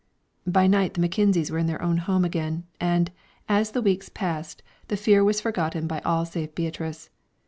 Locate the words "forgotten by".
5.41-5.99